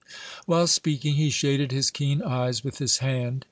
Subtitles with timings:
[0.47, 3.39] While speaking, he shaded his keen eyes with his hand.